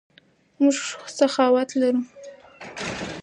[0.61, 0.77] موږ
[1.17, 1.99] سخاوت لرو.